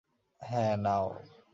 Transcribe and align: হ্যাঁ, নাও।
হ্যাঁ, 0.41 0.73
নাও। 0.77 1.05